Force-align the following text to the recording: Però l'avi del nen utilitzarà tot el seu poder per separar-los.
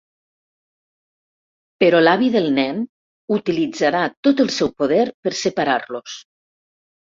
Però 1.83 1.99
l'avi 2.05 2.31
del 2.37 2.49
nen 2.57 2.81
utilitzarà 3.37 4.03
tot 4.29 4.43
el 4.47 4.53
seu 4.59 4.75
poder 4.83 5.05
per 5.27 5.37
separar-los. 5.45 6.19